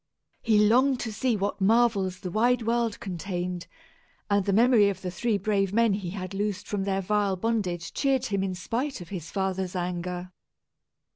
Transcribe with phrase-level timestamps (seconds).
[0.41, 3.67] He longed to see what marvels the wide world contained,
[4.31, 7.93] and the memory of the three brave men he had loosed from their vile bondage
[7.93, 10.31] cheered him in spite of his father's anger.